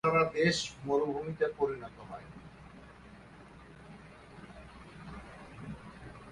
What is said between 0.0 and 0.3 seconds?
গাছ ছাড়া